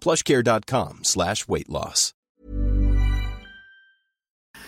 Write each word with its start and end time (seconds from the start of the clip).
plushcare.com 0.00 1.00
slash. 1.02 1.44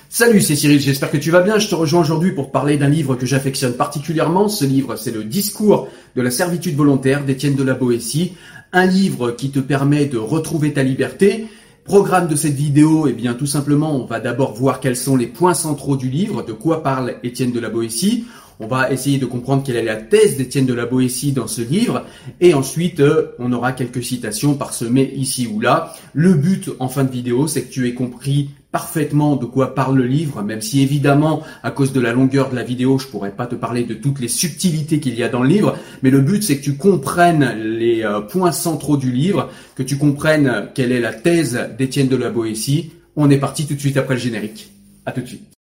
Salut, 0.08 0.40
c'est 0.40 0.56
Cyril, 0.56 0.80
j'espère 0.80 1.10
que 1.10 1.16
tu 1.16 1.30
vas 1.30 1.40
bien. 1.40 1.58
Je 1.58 1.68
te 1.68 1.74
rejoins 1.76 2.00
aujourd'hui 2.00 2.32
pour 2.32 2.50
parler 2.50 2.76
d'un 2.76 2.88
livre 2.88 3.14
que 3.14 3.26
j'affectionne 3.26 3.74
particulièrement. 3.74 4.48
Ce 4.48 4.64
livre, 4.64 4.96
c'est 4.96 5.12
le 5.12 5.22
discours 5.22 5.88
de 6.16 6.22
la 6.22 6.32
servitude 6.32 6.74
volontaire 6.74 7.24
d'Étienne 7.24 7.54
de 7.54 7.62
la 7.62 7.74
Boétie. 7.74 8.32
Un 8.72 8.86
livre 8.86 9.30
qui 9.30 9.50
te 9.50 9.60
permet 9.60 10.06
de 10.06 10.18
retrouver 10.18 10.72
ta 10.72 10.82
liberté. 10.82 11.46
Programme 11.84 12.26
de 12.26 12.34
cette 12.36 12.54
vidéo, 12.54 13.06
eh 13.06 13.12
bien 13.12 13.34
tout 13.34 13.46
simplement, 13.46 13.94
on 13.94 14.04
va 14.04 14.18
d'abord 14.18 14.52
voir 14.52 14.80
quels 14.80 14.96
sont 14.96 15.16
les 15.16 15.28
points 15.28 15.54
centraux 15.54 15.96
du 15.96 16.10
livre, 16.10 16.42
de 16.42 16.52
quoi 16.52 16.82
parle 16.82 17.16
Étienne 17.22 17.52
de 17.52 17.60
la 17.60 17.68
Boétie. 17.68 18.24
On 18.62 18.66
va 18.66 18.92
essayer 18.92 19.16
de 19.16 19.25
comprendre 19.25 19.62
quelle 19.64 19.77
est 19.77 19.83
la 19.83 19.97
thèse 19.97 20.36
d'Étienne 20.36 20.66
de 20.66 20.75
la 20.75 20.84
Boétie 20.84 21.33
dans 21.33 21.47
ce 21.47 21.62
livre. 21.62 22.05
Et 22.42 22.53
ensuite, 22.53 23.00
euh, 23.00 23.33
on 23.39 23.53
aura 23.53 23.72
quelques 23.72 24.05
citations 24.05 24.55
parsemées 24.55 25.11
ici 25.16 25.48
ou 25.50 25.61
là. 25.61 25.94
Le 26.12 26.34
but 26.34 26.69
en 26.78 26.88
fin 26.88 27.05
de 27.05 27.11
vidéo, 27.11 27.47
c'est 27.47 27.62
que 27.62 27.72
tu 27.72 27.88
aies 27.88 27.94
compris 27.94 28.50
parfaitement 28.70 29.36
de 29.36 29.47
quoi 29.47 29.75
parle 29.75 29.97
le 29.97 30.06
livre, 30.06 30.42
même 30.42 30.61
si 30.61 30.83
évidemment, 30.83 31.42
à 31.62 31.70
cause 31.70 31.92
de 31.92 32.00
la 32.00 32.12
longueur 32.12 32.50
de 32.50 32.56
la 32.56 32.62
vidéo, 32.62 32.98
je 32.98 33.06
pourrais 33.06 33.33
pas 33.33 33.47
te 33.47 33.55
parler 33.55 33.84
de 33.84 33.94
toutes 33.94 34.20
les 34.20 34.28
subtilités 34.28 35.00
qu'il 35.00 35.19
y 35.19 35.22
a 35.22 35.28
dans 35.28 35.43
le 35.43 35.49
livre, 35.49 35.76
mais 36.03 36.10
le 36.10 36.20
but 36.20 36.43
c'est 36.43 36.59
que 36.59 36.62
tu 36.62 36.76
comprennes 36.76 37.56
les 37.78 38.04
euh, 38.04 38.20
points 38.20 38.53
centraux 38.53 38.97
du 38.97 39.10
livre, 39.10 39.50
que 39.75 39.82
tu 39.82 39.97
comprennes 39.97 40.69
quelle 40.75 40.93
est 40.93 41.00
la 41.00 41.15
thèse 41.15 41.59
d'Étienne 41.78 42.09
de 42.09 42.16
la 42.16 42.31
Boétie. 42.31 42.93
On 43.16 43.28
est 43.31 43.38
parti 43.38 43.66
tout 43.66 43.75
de 43.75 43.81
suite 43.81 43.97
après 43.97 44.15
le 44.15 44.20
générique. 44.20 44.70
À 45.04 45.12
tout 45.12 45.22
de 45.22 45.26
suite. 45.26 45.59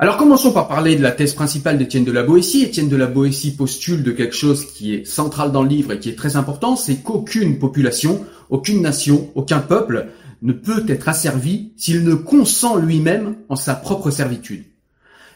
Alors 0.00 0.16
commençons 0.16 0.52
par 0.52 0.68
parler 0.68 0.94
de 0.94 1.02
la 1.02 1.10
thèse 1.10 1.34
principale 1.34 1.76
d'Étienne 1.76 2.04
de 2.04 2.12
la 2.12 2.22
Boétie. 2.22 2.62
Étienne 2.62 2.88
de 2.88 2.94
la 2.94 3.08
Boétie 3.08 3.50
postule 3.50 4.04
de 4.04 4.12
quelque 4.12 4.36
chose 4.36 4.64
qui 4.64 4.94
est 4.94 5.04
central 5.04 5.50
dans 5.50 5.64
le 5.64 5.68
livre 5.68 5.90
et 5.90 5.98
qui 5.98 6.08
est 6.08 6.14
très 6.14 6.36
important, 6.36 6.76
c'est 6.76 7.02
qu'aucune 7.02 7.58
population, 7.58 8.24
aucune 8.48 8.80
nation, 8.80 9.28
aucun 9.34 9.58
peuple 9.58 10.06
ne 10.40 10.52
peut 10.52 10.84
être 10.86 11.08
asservi 11.08 11.72
s'il 11.76 12.04
ne 12.04 12.14
consent 12.14 12.76
lui-même 12.76 13.38
en 13.48 13.56
sa 13.56 13.74
propre 13.74 14.12
servitude. 14.12 14.66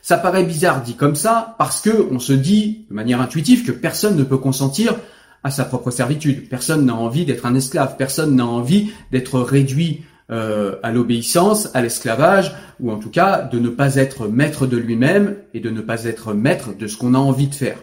Ça 0.00 0.16
paraît 0.16 0.44
bizarre 0.44 0.82
dit 0.82 0.94
comme 0.94 1.16
ça 1.16 1.56
parce 1.58 1.80
que 1.80 2.06
on 2.12 2.20
se 2.20 2.32
dit 2.32 2.86
de 2.88 2.94
manière 2.94 3.20
intuitive 3.20 3.64
que 3.64 3.72
personne 3.72 4.16
ne 4.16 4.22
peut 4.22 4.38
consentir 4.38 4.94
à 5.42 5.50
sa 5.50 5.64
propre 5.64 5.90
servitude. 5.90 6.48
Personne 6.48 6.86
n'a 6.86 6.94
envie 6.94 7.24
d'être 7.24 7.46
un 7.46 7.56
esclave, 7.56 7.96
personne 7.96 8.36
n'a 8.36 8.46
envie 8.46 8.92
d'être 9.10 9.40
réduit 9.40 10.04
euh, 10.32 10.76
à 10.82 10.90
l'obéissance, 10.90 11.68
à 11.74 11.82
l'esclavage, 11.82 12.54
ou 12.80 12.90
en 12.90 12.98
tout 12.98 13.10
cas 13.10 13.42
de 13.42 13.58
ne 13.58 13.68
pas 13.68 13.96
être 13.96 14.28
maître 14.28 14.66
de 14.66 14.78
lui-même 14.78 15.36
et 15.52 15.60
de 15.60 15.68
ne 15.70 15.82
pas 15.82 16.04
être 16.04 16.32
maître 16.32 16.76
de 16.76 16.86
ce 16.86 16.96
qu'on 16.96 17.14
a 17.14 17.18
envie 17.18 17.48
de 17.48 17.54
faire. 17.54 17.78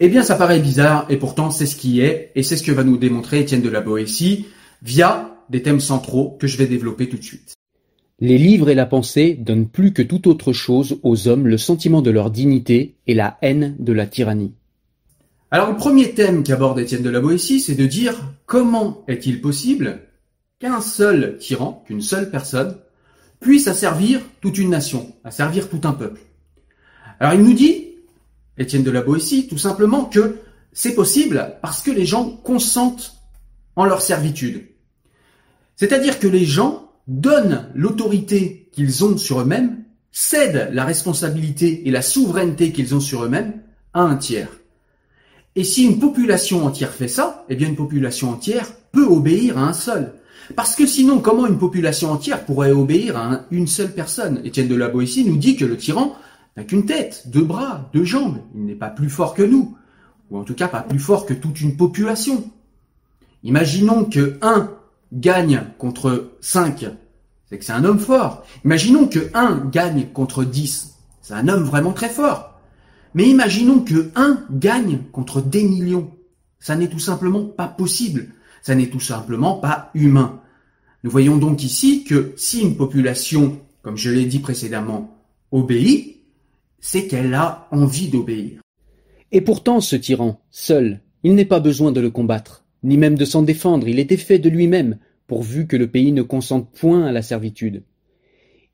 Eh 0.00 0.08
bien, 0.08 0.22
ça 0.22 0.34
paraît 0.34 0.60
bizarre, 0.60 1.06
et 1.10 1.18
pourtant 1.18 1.50
c'est 1.50 1.66
ce 1.66 1.76
qui 1.76 2.00
est, 2.00 2.32
et 2.34 2.42
c'est 2.42 2.56
ce 2.56 2.62
que 2.62 2.72
va 2.72 2.84
nous 2.84 2.96
démontrer 2.96 3.40
Étienne 3.40 3.60
de 3.60 3.68
la 3.68 3.82
Boétie 3.82 4.46
via 4.82 5.36
des 5.50 5.62
thèmes 5.62 5.78
centraux 5.78 6.36
que 6.40 6.46
je 6.46 6.56
vais 6.56 6.66
développer 6.66 7.08
tout 7.08 7.18
de 7.18 7.22
suite. 7.22 7.54
Les 8.18 8.38
livres 8.38 8.70
et 8.70 8.74
la 8.74 8.86
pensée 8.86 9.34
donnent 9.34 9.68
plus 9.68 9.92
que 9.92 10.02
toute 10.02 10.26
autre 10.26 10.52
chose 10.52 11.00
aux 11.02 11.28
hommes 11.28 11.46
le 11.46 11.58
sentiment 11.58 12.02
de 12.02 12.10
leur 12.10 12.30
dignité 12.30 12.96
et 13.06 13.14
la 13.14 13.36
haine 13.42 13.76
de 13.78 13.92
la 13.92 14.06
tyrannie. 14.06 14.54
Alors 15.50 15.70
le 15.70 15.76
premier 15.76 16.14
thème 16.14 16.44
qu'aborde 16.44 16.78
Étienne 16.78 17.02
de 17.02 17.10
la 17.10 17.20
Boétie, 17.20 17.60
c'est 17.60 17.74
de 17.74 17.84
dire 17.84 18.14
comment 18.46 19.04
est-il 19.06 19.42
possible 19.42 20.00
qu'un 20.62 20.80
seul 20.80 21.38
tyran, 21.38 21.82
qu'une 21.88 22.00
seule 22.00 22.30
personne, 22.30 22.76
puisse 23.40 23.66
asservir 23.66 24.20
toute 24.40 24.58
une 24.58 24.70
nation, 24.70 25.12
asservir 25.24 25.68
tout 25.68 25.80
un 25.82 25.92
peuple. 25.92 26.20
Alors 27.18 27.34
il 27.34 27.42
nous 27.42 27.52
dit, 27.52 27.88
Étienne 28.56 28.84
de 28.84 28.92
la 28.92 29.02
Boétie, 29.02 29.48
tout 29.48 29.58
simplement 29.58 30.04
que 30.04 30.36
c'est 30.72 30.94
possible 30.94 31.56
parce 31.62 31.82
que 31.82 31.90
les 31.90 32.06
gens 32.06 32.30
consentent 32.30 33.16
en 33.74 33.86
leur 33.86 34.02
servitude. 34.02 34.68
C'est-à-dire 35.74 36.20
que 36.20 36.28
les 36.28 36.44
gens 36.44 36.92
donnent 37.08 37.68
l'autorité 37.74 38.70
qu'ils 38.70 39.04
ont 39.04 39.16
sur 39.16 39.40
eux-mêmes, 39.40 39.82
cèdent 40.12 40.70
la 40.72 40.84
responsabilité 40.84 41.88
et 41.88 41.90
la 41.90 42.02
souveraineté 42.02 42.70
qu'ils 42.70 42.94
ont 42.94 43.00
sur 43.00 43.24
eux-mêmes 43.24 43.62
à 43.94 44.02
un 44.02 44.14
tiers. 44.14 44.60
Et 45.56 45.64
si 45.64 45.84
une 45.84 45.98
population 45.98 46.64
entière 46.64 46.92
fait 46.92 47.08
ça, 47.08 47.44
eh 47.48 47.56
bien 47.56 47.68
une 47.68 47.74
population 47.74 48.30
entière 48.30 48.70
peut 48.92 49.06
obéir 49.06 49.58
à 49.58 49.62
un 49.62 49.72
seul. 49.72 50.12
Parce 50.54 50.74
que 50.74 50.86
sinon, 50.86 51.20
comment 51.20 51.46
une 51.46 51.58
population 51.58 52.10
entière 52.10 52.44
pourrait 52.44 52.72
obéir 52.72 53.16
à 53.16 53.42
une 53.50 53.66
seule 53.66 53.92
personne? 53.92 54.40
Étienne 54.44 54.68
de 54.68 54.74
la 54.74 54.88
Boétie 54.88 55.24
nous 55.24 55.36
dit 55.36 55.56
que 55.56 55.64
le 55.64 55.76
tyran 55.76 56.16
n'a 56.56 56.64
qu'une 56.64 56.86
tête, 56.86 57.24
deux 57.26 57.44
bras, 57.44 57.90
deux 57.92 58.04
jambes. 58.04 58.38
Il 58.54 58.64
n'est 58.64 58.74
pas 58.74 58.90
plus 58.90 59.10
fort 59.10 59.34
que 59.34 59.42
nous. 59.42 59.76
Ou 60.30 60.38
en 60.38 60.44
tout 60.44 60.54
cas 60.54 60.68
pas 60.68 60.82
plus 60.82 60.98
fort 60.98 61.26
que 61.26 61.34
toute 61.34 61.60
une 61.60 61.76
population. 61.76 62.44
Imaginons 63.42 64.04
que 64.04 64.38
un 64.42 64.70
gagne 65.12 65.62
contre 65.78 66.30
cinq, 66.40 66.86
c'est 67.48 67.58
que 67.58 67.64
c'est 67.64 67.72
un 67.72 67.84
homme 67.84 67.98
fort. 67.98 68.44
Imaginons 68.64 69.06
que 69.08 69.30
un 69.34 69.56
gagne 69.70 70.06
contre 70.12 70.44
dix, 70.44 70.94
c'est 71.20 71.34
un 71.34 71.48
homme 71.48 71.64
vraiment 71.64 71.92
très 71.92 72.08
fort. 72.08 72.58
Mais 73.14 73.28
imaginons 73.28 73.80
que 73.80 74.10
un 74.14 74.42
gagne 74.50 75.00
contre 75.12 75.42
des 75.42 75.64
millions. 75.64 76.10
Ça 76.60 76.76
n'est 76.76 76.88
tout 76.88 76.98
simplement 76.98 77.44
pas 77.44 77.66
possible. 77.66 78.28
Ça 78.62 78.74
n'est 78.74 78.88
tout 78.88 79.00
simplement 79.00 79.56
pas 79.56 79.90
humain. 79.94 80.40
Nous 81.04 81.10
voyons 81.10 81.36
donc 81.36 81.64
ici 81.64 82.04
que 82.04 82.32
si 82.36 82.62
une 82.62 82.76
population, 82.76 83.60
comme 83.82 83.96
je 83.96 84.10
l'ai 84.10 84.24
dit 84.24 84.38
précédemment, 84.38 85.18
obéit, 85.50 86.22
c'est 86.80 87.06
qu'elle 87.08 87.34
a 87.34 87.68
envie 87.72 88.08
d'obéir. 88.08 88.60
Et 89.32 89.40
pourtant, 89.40 89.80
ce 89.80 89.96
tyran, 89.96 90.40
seul, 90.50 91.00
il 91.24 91.34
n'est 91.34 91.44
pas 91.44 91.60
besoin 91.60 91.90
de 91.92 92.00
le 92.00 92.10
combattre, 92.10 92.64
ni 92.82 92.96
même 92.96 93.16
de 93.16 93.24
s'en 93.24 93.42
défendre, 93.42 93.88
il 93.88 93.98
est 93.98 94.04
défait 94.04 94.38
de 94.38 94.48
lui-même, 94.48 94.98
pourvu 95.26 95.66
que 95.66 95.76
le 95.76 95.88
pays 95.88 96.12
ne 96.12 96.22
consente 96.22 96.70
point 96.70 97.04
à 97.04 97.12
la 97.12 97.22
servitude. 97.22 97.82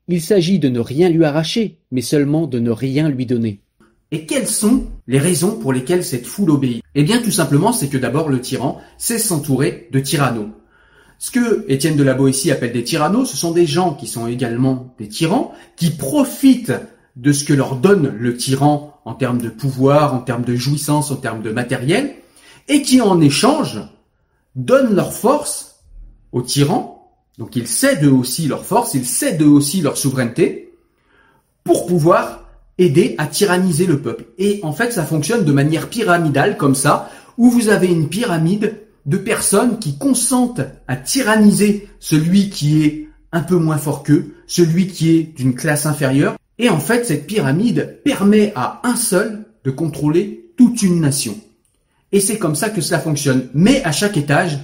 Il 0.07 0.21
s'agit 0.21 0.59
de 0.59 0.69
ne 0.69 0.79
rien 0.79 1.09
lui 1.09 1.23
arracher, 1.23 1.77
mais 1.91 2.01
seulement 2.01 2.47
de 2.47 2.59
ne 2.59 2.71
rien 2.71 3.09
lui 3.09 3.25
donner. 3.25 3.61
Et 4.11 4.25
quelles 4.25 4.47
sont 4.47 4.87
les 5.07 5.19
raisons 5.19 5.57
pour 5.57 5.71
lesquelles 5.71 6.03
cette 6.03 6.25
foule 6.25 6.51
obéit? 6.51 6.83
Eh 6.95 7.03
bien 7.03 7.21
tout 7.21 7.31
simplement 7.31 7.71
c'est 7.71 7.89
que 7.89 7.97
d'abord 7.97 8.29
le 8.29 8.41
tyran 8.41 8.81
sait 8.97 9.19
s'entourer 9.19 9.87
de 9.91 9.99
tyrannos. 9.99 10.49
Ce 11.19 11.31
que 11.31 11.65
Étienne 11.67 11.97
de 11.97 12.03
la 12.03 12.13
Boétie 12.13 12.49
appelle 12.49 12.71
des 12.71 12.83
tyrannos, 12.85 13.29
ce 13.29 13.35
sont 13.35 13.51
des 13.51 13.65
gens 13.65 13.93
qui 13.93 14.07
sont 14.07 14.27
également 14.27 14.95
des 14.97 15.09
tyrans, 15.09 15.53
qui 15.75 15.91
profitent 15.91 16.73
de 17.17 17.33
ce 17.33 17.43
que 17.43 17.53
leur 17.53 17.75
donne 17.75 18.15
le 18.17 18.37
tyran 18.37 18.97
en 19.03 19.13
termes 19.13 19.41
de 19.41 19.49
pouvoir, 19.49 20.13
en 20.13 20.19
termes 20.19 20.45
de 20.45 20.55
jouissance, 20.55 21.11
en 21.11 21.17
termes 21.17 21.41
de 21.41 21.51
matériel, 21.51 22.15
et 22.69 22.81
qui 22.81 23.01
en 23.01 23.19
échange 23.19 23.81
donnent 24.55 24.95
leur 24.95 25.11
force 25.11 25.83
aux 26.31 26.41
tyrans, 26.41 27.11
donc 27.37 27.57
ils 27.57 27.67
cèdent 27.67 28.05
aussi 28.05 28.47
leur 28.47 28.65
force, 28.65 28.93
ils 28.93 29.05
cèdent 29.05 29.41
aussi 29.41 29.81
leur 29.81 29.97
souveraineté, 29.97 30.73
pour 31.65 31.85
pouvoir 31.85 32.48
aider 32.79 33.13
à 33.19 33.27
tyranniser 33.27 33.85
le 33.85 33.99
peuple. 33.99 34.25
Et 34.39 34.59
en 34.63 34.71
fait, 34.71 34.91
ça 34.91 35.05
fonctionne 35.05 35.45
de 35.45 35.51
manière 35.51 35.89
pyramidale, 35.89 36.57
comme 36.57 36.75
ça, 36.75 37.11
où 37.37 37.51
vous 37.51 37.69
avez 37.69 37.87
une 37.87 38.09
pyramide 38.09 38.75
de 39.05 39.17
personnes 39.17 39.79
qui 39.79 39.97
consentent 39.97 40.61
à 40.87 40.95
tyranniser 40.95 41.87
celui 41.99 42.49
qui 42.49 42.83
est 42.83 43.09
un 43.31 43.41
peu 43.41 43.57
moins 43.57 43.77
fort 43.77 44.03
qu'eux, 44.03 44.33
celui 44.47 44.87
qui 44.87 45.15
est 45.15 45.23
d'une 45.35 45.53
classe 45.53 45.85
inférieure. 45.85 46.37
Et 46.57 46.69
en 46.69 46.79
fait, 46.79 47.05
cette 47.05 47.27
pyramide 47.27 47.99
permet 48.03 48.51
à 48.55 48.81
un 48.83 48.95
seul 48.95 49.45
de 49.63 49.71
contrôler 49.71 50.51
toute 50.57 50.81
une 50.81 50.99
nation. 50.99 51.35
Et 52.11 52.19
c'est 52.19 52.37
comme 52.37 52.55
ça 52.55 52.69
que 52.69 52.81
cela 52.81 52.99
fonctionne. 52.99 53.49
Mais 53.53 53.83
à 53.83 53.91
chaque 53.91 54.17
étage, 54.17 54.57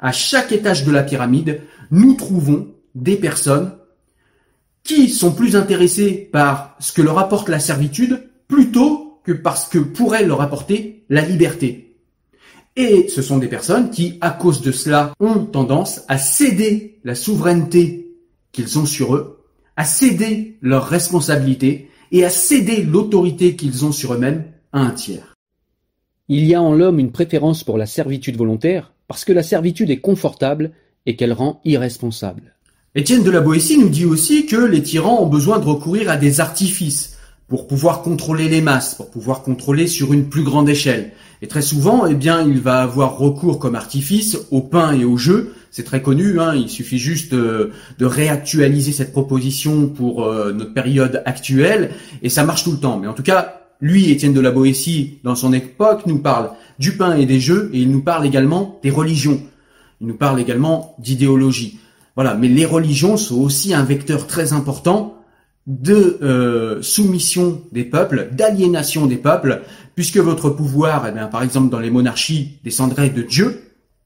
à 0.00 0.12
chaque 0.12 0.52
étage 0.52 0.84
de 0.84 0.92
la 0.92 1.02
pyramide, 1.02 1.60
nous 1.90 2.14
trouvons 2.14 2.68
des 2.94 3.16
personnes 3.16 3.72
qui 4.84 5.08
sont 5.08 5.32
plus 5.32 5.56
intéressées 5.56 6.28
par 6.30 6.76
ce 6.78 6.92
que 6.92 7.02
leur 7.02 7.18
apporte 7.18 7.48
la 7.48 7.58
servitude 7.58 8.30
plutôt 8.46 9.20
que 9.24 9.32
par 9.32 9.56
ce 9.56 9.70
que 9.70 9.78
pourrait 9.78 10.26
leur 10.26 10.42
apporter 10.42 11.04
la 11.08 11.22
liberté. 11.22 11.96
Et 12.76 13.08
ce 13.08 13.22
sont 13.22 13.38
des 13.38 13.48
personnes 13.48 13.90
qui, 13.90 14.18
à 14.20 14.30
cause 14.30 14.60
de 14.60 14.72
cela, 14.72 15.14
ont 15.20 15.44
tendance 15.44 16.02
à 16.08 16.18
céder 16.18 16.98
la 17.04 17.14
souveraineté 17.14 18.12
qu'ils 18.52 18.78
ont 18.78 18.86
sur 18.86 19.14
eux, 19.14 19.44
à 19.76 19.84
céder 19.84 20.58
leurs 20.60 20.86
responsabilités 20.86 21.88
et 22.12 22.24
à 22.24 22.30
céder 22.30 22.82
l'autorité 22.82 23.56
qu'ils 23.56 23.84
ont 23.84 23.92
sur 23.92 24.14
eux-mêmes 24.14 24.44
à 24.72 24.80
un 24.80 24.90
tiers. 24.90 25.34
Il 26.28 26.44
y 26.44 26.54
a 26.54 26.62
en 26.62 26.72
l'homme 26.72 26.98
une 26.98 27.12
préférence 27.12 27.64
pour 27.64 27.78
la 27.78 27.86
servitude 27.86 28.36
volontaire 28.36 28.92
parce 29.08 29.24
que 29.24 29.32
la 29.32 29.42
servitude 29.42 29.90
est 29.90 30.00
confortable 30.00 30.72
et 31.06 31.16
qu'elle 31.16 31.32
rend 31.32 31.60
irresponsable. 31.64 32.53
Étienne 32.96 33.24
de 33.24 33.30
la 33.32 33.40
Boétie 33.40 33.76
nous 33.76 33.88
dit 33.88 34.04
aussi 34.04 34.46
que 34.46 34.54
les 34.54 34.80
tyrans 34.80 35.20
ont 35.20 35.26
besoin 35.26 35.58
de 35.58 35.64
recourir 35.64 36.08
à 36.08 36.16
des 36.16 36.38
artifices 36.38 37.18
pour 37.48 37.66
pouvoir 37.66 38.02
contrôler 38.02 38.48
les 38.48 38.60
masses, 38.60 38.94
pour 38.94 39.10
pouvoir 39.10 39.42
contrôler 39.42 39.88
sur 39.88 40.12
une 40.12 40.28
plus 40.28 40.44
grande 40.44 40.68
échelle. 40.68 41.10
Et 41.42 41.48
très 41.48 41.60
souvent, 41.60 42.06
eh 42.06 42.14
bien, 42.14 42.42
il 42.42 42.60
va 42.60 42.82
avoir 42.82 43.18
recours 43.18 43.58
comme 43.58 43.74
artifice 43.74 44.38
au 44.52 44.60
pain 44.60 44.92
et 44.92 45.04
au 45.04 45.16
jeu. 45.16 45.54
C'est 45.72 45.82
très 45.82 46.02
connu, 46.02 46.38
hein, 46.38 46.54
il 46.54 46.68
suffit 46.68 47.00
juste 47.00 47.32
euh, 47.32 47.72
de 47.98 48.06
réactualiser 48.06 48.92
cette 48.92 49.10
proposition 49.10 49.88
pour 49.88 50.22
euh, 50.22 50.52
notre 50.52 50.72
période 50.72 51.20
actuelle, 51.26 51.90
et 52.22 52.28
ça 52.28 52.44
marche 52.44 52.62
tout 52.62 52.70
le 52.70 52.78
temps. 52.78 53.00
Mais 53.00 53.08
en 53.08 53.12
tout 53.12 53.24
cas, 53.24 53.62
lui, 53.80 54.12
Étienne 54.12 54.34
de 54.34 54.40
la 54.40 54.52
Boétie, 54.52 55.18
dans 55.24 55.34
son 55.34 55.52
époque, 55.52 56.06
nous 56.06 56.18
parle 56.18 56.52
du 56.78 56.96
pain 56.96 57.16
et 57.16 57.26
des 57.26 57.40
jeux, 57.40 57.70
et 57.72 57.80
il 57.80 57.90
nous 57.90 58.02
parle 58.02 58.24
également 58.24 58.78
des 58.84 58.90
religions. 58.90 59.42
Il 60.00 60.06
nous 60.06 60.16
parle 60.16 60.40
également 60.40 60.94
d'idéologie. 61.00 61.80
Voilà, 62.14 62.34
mais 62.34 62.48
les 62.48 62.64
religions 62.64 63.16
sont 63.16 63.40
aussi 63.40 63.74
un 63.74 63.82
vecteur 63.82 64.26
très 64.26 64.52
important 64.52 65.18
de 65.66 66.18
euh, 66.22 66.82
soumission 66.82 67.62
des 67.72 67.84
peuples, 67.84 68.28
d'aliénation 68.32 69.06
des 69.06 69.16
peuples, 69.16 69.62
puisque 69.94 70.18
votre 70.18 70.50
pouvoir, 70.50 71.06
eh 71.08 71.12
bien, 71.12 71.26
par 71.26 71.42
exemple 71.42 71.70
dans 71.70 71.80
les 71.80 71.90
monarchies, 71.90 72.58
descendrait 72.62 73.10
de 73.10 73.22
Dieu. 73.22 73.60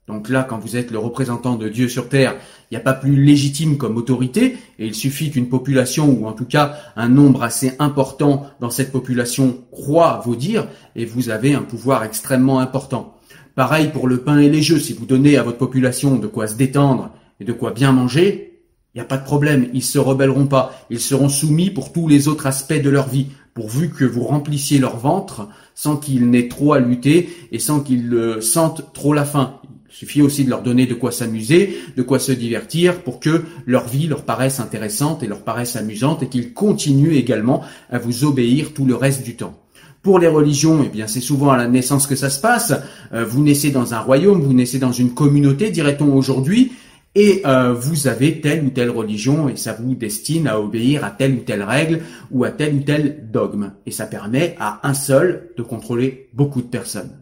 Donc 0.06 0.30
là, 0.30 0.42
quand 0.48 0.58
vous 0.58 0.76
êtes 0.76 0.90
le 0.90 0.98
représentant 0.98 1.56
de 1.56 1.68
Dieu 1.68 1.88
sur 1.88 2.08
Terre, 2.08 2.36
il 2.70 2.74
n'y 2.74 2.78
a 2.78 2.84
pas 2.84 2.94
plus 2.94 3.22
légitime 3.22 3.76
comme 3.76 3.96
autorité, 3.98 4.56
et 4.78 4.86
il 4.86 4.94
suffit 4.94 5.30
qu'une 5.30 5.48
population, 5.48 6.08
ou 6.08 6.26
en 6.26 6.32
tout 6.32 6.46
cas 6.46 6.76
un 6.96 7.08
nombre 7.08 7.42
assez 7.42 7.72
important 7.78 8.46
dans 8.60 8.70
cette 8.70 8.92
population, 8.92 9.58
croit 9.70 10.22
vos 10.24 10.36
dires, 10.36 10.68
et 10.96 11.04
vous 11.04 11.28
avez 11.28 11.54
un 11.54 11.62
pouvoir 11.62 12.04
extrêmement 12.04 12.60
important. 12.60 13.16
Pareil 13.54 13.88
pour 13.88 14.06
le 14.06 14.18
pain 14.18 14.38
et 14.38 14.48
les 14.48 14.62
jeux, 14.62 14.78
si 14.78 14.94
vous 14.94 15.04
donnez 15.04 15.36
à 15.36 15.42
votre 15.42 15.58
population 15.58 16.16
de 16.16 16.28
quoi 16.28 16.46
se 16.46 16.54
détendre 16.54 17.10
et 17.40 17.44
de 17.44 17.52
quoi 17.52 17.72
bien 17.72 17.92
manger, 17.92 18.48
il 18.94 18.98
n'y 18.98 19.02
a 19.02 19.04
pas 19.04 19.18
de 19.18 19.24
problème, 19.24 19.68
ils 19.74 19.82
se 19.82 19.98
rebelleront 19.98 20.46
pas, 20.46 20.72
ils 20.90 21.00
seront 21.00 21.28
soumis 21.28 21.70
pour 21.70 21.92
tous 21.92 22.08
les 22.08 22.26
autres 22.26 22.46
aspects 22.46 22.80
de 22.80 22.90
leur 22.90 23.08
vie, 23.08 23.26
pourvu 23.54 23.90
que 23.90 24.04
vous 24.04 24.24
remplissiez 24.24 24.78
leur 24.78 24.96
ventre 24.96 25.48
sans 25.74 25.96
qu'ils 25.96 26.30
n'aient 26.30 26.48
trop 26.48 26.72
à 26.72 26.80
lutter 26.80 27.28
et 27.52 27.58
sans 27.58 27.80
qu'ils 27.80 28.12
euh, 28.14 28.40
sentent 28.40 28.92
trop 28.94 29.12
la 29.12 29.24
faim. 29.24 29.60
Il 29.90 29.94
suffit 29.94 30.22
aussi 30.22 30.44
de 30.44 30.50
leur 30.50 30.62
donner 30.62 30.86
de 30.86 30.94
quoi 30.94 31.12
s'amuser, 31.12 31.78
de 31.96 32.02
quoi 32.02 32.18
se 32.18 32.32
divertir 32.32 33.02
pour 33.02 33.20
que 33.20 33.44
leur 33.66 33.86
vie 33.86 34.06
leur 34.06 34.24
paraisse 34.24 34.60
intéressante 34.60 35.22
et 35.22 35.26
leur 35.26 35.42
paraisse 35.42 35.76
amusante 35.76 36.22
et 36.22 36.28
qu'ils 36.28 36.52
continuent 36.52 37.14
également 37.14 37.62
à 37.90 37.98
vous 37.98 38.24
obéir 38.24 38.74
tout 38.74 38.84
le 38.84 38.94
reste 38.94 39.22
du 39.22 39.36
temps. 39.36 39.58
Pour 40.02 40.18
les 40.18 40.28
religions, 40.28 40.82
eh 40.84 40.88
bien, 40.88 41.06
c'est 41.06 41.20
souvent 41.20 41.50
à 41.50 41.56
la 41.56 41.68
naissance 41.68 42.06
que 42.06 42.16
ça 42.16 42.30
se 42.30 42.40
passe. 42.40 42.72
Euh, 43.12 43.24
vous 43.24 43.42
naissez 43.42 43.70
dans 43.70 43.94
un 43.94 44.00
royaume, 44.00 44.40
vous 44.40 44.54
naissez 44.54 44.78
dans 44.78 44.92
une 44.92 45.12
communauté, 45.12 45.70
dirait-on 45.70 46.14
aujourd'hui, 46.14 46.72
et 47.14 47.42
euh, 47.46 47.72
vous 47.72 48.06
avez 48.06 48.40
telle 48.40 48.64
ou 48.64 48.70
telle 48.70 48.90
religion 48.90 49.48
et 49.48 49.56
ça 49.56 49.72
vous 49.72 49.94
destine 49.94 50.46
à 50.46 50.60
obéir 50.60 51.04
à 51.04 51.10
telle 51.10 51.34
ou 51.34 51.40
telle 51.40 51.62
règle 51.62 52.00
ou 52.30 52.44
à 52.44 52.50
tel 52.50 52.74
ou 52.74 52.80
tel 52.80 53.28
dogme. 53.30 53.72
Et 53.86 53.90
ça 53.90 54.06
permet 54.06 54.54
à 54.58 54.86
un 54.86 54.94
seul 54.94 55.50
de 55.56 55.62
contrôler 55.62 56.28
beaucoup 56.32 56.62
de 56.62 56.68
personnes. 56.68 57.18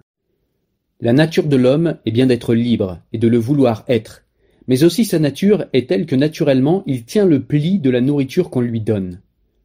La 1.00 1.12
nature 1.12 1.44
de 1.44 1.56
l'homme 1.56 1.97
est 2.05 2.11
bien 2.11 2.27
d'être 2.27 2.55
libre 2.55 2.99
et 3.12 3.19
de 3.19 3.29
le 3.29 3.38
vouloir 3.38 3.85
être, 3.87 4.23
mais 4.67 4.83
aussi 4.83 5.05
sa 5.05 5.19
nature 5.19 5.67
est 5.73 5.89
telle 5.89 6.06
que 6.06 6.17
naturellement 6.17 6.82
il 6.87 7.05
tient 7.05 7.27
le 7.27 7.43
pli 7.43 7.79
de 7.79 7.91
la 7.91 8.00
nourriture 8.00 8.50
qu'on 8.50 8.62
lui 8.62 8.81
donne. 8.81 9.21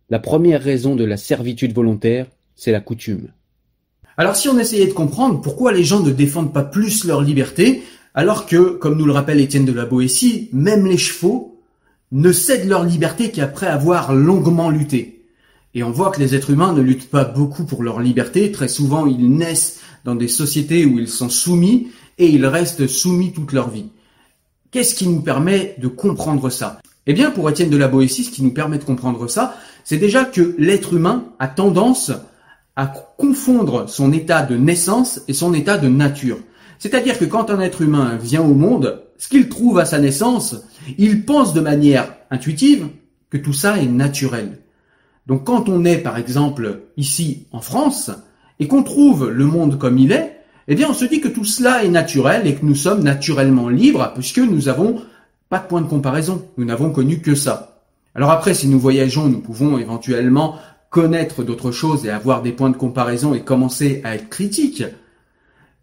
La 0.09 0.19
première 0.19 0.61
raison 0.61 0.95
de 0.95 1.05
la 1.05 1.17
servitude 1.17 1.73
volontaire, 1.73 2.27
c'est 2.55 2.73
la 2.73 2.81
coutume. 2.81 3.29
Alors 4.17 4.35
si 4.35 4.49
on 4.49 4.59
essayait 4.59 4.87
de 4.87 4.93
comprendre 4.93 5.41
pourquoi 5.41 5.71
les 5.71 5.85
gens 5.85 6.01
ne 6.01 6.11
défendent 6.11 6.53
pas 6.53 6.63
plus 6.63 7.05
leur 7.05 7.21
liberté, 7.21 7.81
alors 8.13 8.45
que, 8.45 8.71
comme 8.71 8.97
nous 8.97 9.05
le 9.05 9.11
rappelle 9.11 9.39
Étienne 9.39 9.65
de 9.65 9.71
la 9.71 9.85
Boétie, 9.85 10.49
même 10.53 10.85
les 10.85 10.97
chevaux 10.97 11.59
ne 12.11 12.31
cèdent 12.31 12.67
leur 12.67 12.83
liberté 12.83 13.31
qu'après 13.31 13.67
avoir 13.67 14.13
longuement 14.13 14.69
lutté. 14.69 15.25
Et 15.73 15.83
on 15.83 15.91
voit 15.91 16.11
que 16.11 16.19
les 16.19 16.35
êtres 16.35 16.49
humains 16.49 16.73
ne 16.73 16.81
luttent 16.81 17.09
pas 17.09 17.23
beaucoup 17.23 17.63
pour 17.63 17.83
leur 17.83 18.01
liberté. 18.01 18.51
Très 18.51 18.67
souvent, 18.67 19.05
ils 19.05 19.29
naissent 19.29 19.79
dans 20.03 20.15
des 20.15 20.27
sociétés 20.27 20.85
où 20.85 20.99
ils 20.99 21.07
sont 21.07 21.29
soumis 21.29 21.87
et 22.17 22.27
ils 22.27 22.45
restent 22.45 22.87
soumis 22.87 23.31
toute 23.31 23.53
leur 23.53 23.69
vie. 23.69 23.85
Qu'est-ce 24.71 24.95
qui 24.95 25.07
nous 25.07 25.21
permet 25.21 25.75
de 25.79 25.87
comprendre 25.87 26.49
ça? 26.49 26.81
Eh 27.07 27.13
bien, 27.13 27.31
pour 27.31 27.49
Étienne 27.49 27.69
de 27.69 27.77
la 27.77 27.87
Boétie, 27.87 28.25
ce 28.25 28.31
qui 28.31 28.43
nous 28.43 28.53
permet 28.53 28.77
de 28.77 28.83
comprendre 28.83 29.27
ça, 29.27 29.55
c'est 29.83 29.97
déjà 29.97 30.25
que 30.25 30.55
l'être 30.57 30.93
humain 30.93 31.25
a 31.39 31.47
tendance 31.47 32.11
à 32.75 32.87
confondre 33.17 33.89
son 33.89 34.11
état 34.13 34.43
de 34.43 34.55
naissance 34.55 35.21
et 35.27 35.33
son 35.33 35.53
état 35.53 35.77
de 35.77 35.87
nature. 35.87 36.37
C'est-à-dire 36.81 37.19
que 37.19 37.25
quand 37.25 37.51
un 37.51 37.59
être 37.59 37.83
humain 37.83 38.17
vient 38.19 38.41
au 38.41 38.55
monde, 38.55 39.03
ce 39.19 39.29
qu'il 39.29 39.49
trouve 39.49 39.77
à 39.77 39.85
sa 39.85 39.99
naissance, 39.99 40.55
il 40.97 41.25
pense 41.25 41.53
de 41.53 41.61
manière 41.61 42.11
intuitive 42.31 42.87
que 43.29 43.37
tout 43.37 43.53
ça 43.53 43.77
est 43.77 43.85
naturel. 43.85 44.57
Donc 45.27 45.43
quand 45.43 45.69
on 45.69 45.85
est 45.85 45.99
par 45.99 46.17
exemple 46.17 46.79
ici 46.97 47.45
en 47.51 47.61
France 47.61 48.09
et 48.59 48.67
qu'on 48.67 48.81
trouve 48.81 49.29
le 49.29 49.45
monde 49.45 49.77
comme 49.77 49.99
il 49.99 50.11
est, 50.11 50.39
eh 50.67 50.73
bien 50.73 50.87
on 50.89 50.95
se 50.95 51.05
dit 51.05 51.21
que 51.21 51.27
tout 51.27 51.45
cela 51.45 51.83
est 51.83 51.87
naturel 51.87 52.47
et 52.47 52.55
que 52.55 52.65
nous 52.65 52.73
sommes 52.73 53.03
naturellement 53.03 53.69
libres 53.69 54.11
puisque 54.15 54.39
nous 54.39 54.63
n'avons 54.63 55.03
pas 55.49 55.59
de 55.59 55.67
point 55.67 55.81
de 55.81 55.87
comparaison. 55.87 56.47
Nous 56.57 56.65
n'avons 56.65 56.89
connu 56.89 57.19
que 57.19 57.35
ça. 57.35 57.83
Alors 58.15 58.31
après, 58.31 58.55
si 58.55 58.67
nous 58.67 58.79
voyageons, 58.79 59.27
nous 59.27 59.41
pouvons 59.41 59.77
éventuellement 59.77 60.55
connaître 60.89 61.43
d'autres 61.43 61.71
choses 61.71 62.07
et 62.07 62.09
avoir 62.09 62.41
des 62.41 62.53
points 62.53 62.71
de 62.71 62.75
comparaison 62.75 63.35
et 63.35 63.41
commencer 63.41 64.01
à 64.03 64.15
être 64.15 64.29
critiques. 64.29 64.83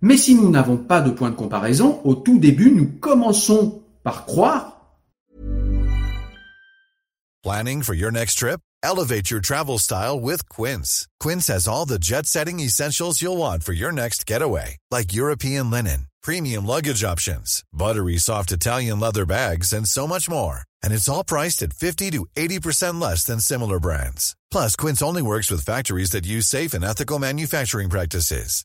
Mais 0.01 0.17
si 0.17 0.35
nous 0.35 0.51
n'avons 0.51 0.77
pas 0.77 1.01
de 1.01 1.11
point 1.11 1.31
de 1.31 1.37
comparaison, 1.37 2.01
au 2.05 2.15
tout 2.15 2.39
début, 2.39 2.71
nous 2.71 2.87
commençons 3.01 3.83
par 4.05 4.27
croire. 4.27 4.75
Planning 7.43 7.83
for 7.83 7.95
your 7.95 8.11
next 8.11 8.35
trip? 8.35 8.61
Elevate 8.83 9.31
your 9.31 9.41
travel 9.41 9.79
style 9.79 10.21
with 10.21 10.49
Quince. 10.49 11.09
Quince 11.21 11.47
has 11.49 11.67
all 11.67 11.87
the 11.87 11.99
jet-setting 11.99 12.61
essentials 12.61 13.23
you'll 13.23 13.37
want 13.37 13.65
for 13.65 13.73
your 13.73 13.93
next 13.93 14.27
getaway, 14.27 14.77
like 14.91 15.13
European 15.15 15.71
linen, 15.71 16.07
premium 16.23 16.67
luggage 16.67 17.03
options, 17.03 17.63
buttery 17.73 18.19
soft 18.19 18.53
Italian 18.53 19.01
leather 19.01 19.25
bags, 19.25 19.73
and 19.73 19.87
so 19.87 20.07
much 20.07 20.29
more. 20.29 20.63
And 20.83 20.93
it's 20.93 21.09
all 21.09 21.25
priced 21.25 21.63
at 21.63 21.73
50 21.73 22.11
to 22.13 22.27
80% 22.37 23.01
less 23.01 23.25
than 23.25 23.41
similar 23.41 23.81
brands. 23.81 24.37
Plus, 24.51 24.77
Quince 24.77 25.03
only 25.03 25.23
works 25.23 25.51
with 25.51 25.65
factories 25.65 26.11
that 26.11 26.27
use 26.27 26.47
safe 26.47 26.75
and 26.75 26.85
ethical 26.85 27.19
manufacturing 27.19 27.89
practices. 27.89 28.65